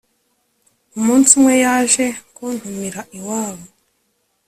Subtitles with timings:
[0.97, 2.05] Umunsi umwe, yaje
[2.35, 3.65] kuntumira iwabo.